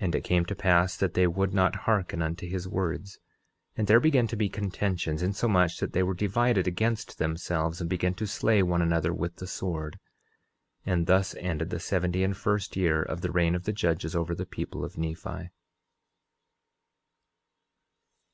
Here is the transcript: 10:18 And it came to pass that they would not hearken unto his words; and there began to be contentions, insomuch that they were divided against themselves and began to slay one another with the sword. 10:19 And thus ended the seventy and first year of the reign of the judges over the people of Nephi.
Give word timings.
10:18 0.00 0.04
And 0.04 0.14
it 0.14 0.24
came 0.24 0.44
to 0.44 0.54
pass 0.54 0.94
that 0.98 1.14
they 1.14 1.26
would 1.26 1.54
not 1.54 1.74
hearken 1.88 2.20
unto 2.20 2.46
his 2.46 2.68
words; 2.68 3.18
and 3.78 3.86
there 3.86 3.98
began 3.98 4.26
to 4.26 4.36
be 4.36 4.50
contentions, 4.50 5.22
insomuch 5.22 5.78
that 5.78 5.94
they 5.94 6.02
were 6.02 6.12
divided 6.12 6.66
against 6.66 7.16
themselves 7.16 7.80
and 7.80 7.88
began 7.88 8.12
to 8.12 8.26
slay 8.26 8.62
one 8.62 8.82
another 8.82 9.14
with 9.14 9.36
the 9.36 9.46
sword. 9.46 9.98
10:19 10.86 10.92
And 10.92 11.06
thus 11.06 11.34
ended 11.36 11.70
the 11.70 11.80
seventy 11.80 12.22
and 12.22 12.36
first 12.36 12.76
year 12.76 13.02
of 13.02 13.22
the 13.22 13.32
reign 13.32 13.54
of 13.54 13.64
the 13.64 13.72
judges 13.72 14.14
over 14.14 14.34
the 14.34 14.44
people 14.44 14.84
of 14.84 14.98
Nephi. 14.98 15.48